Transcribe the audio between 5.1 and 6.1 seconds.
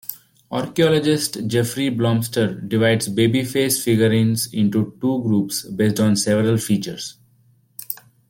groups based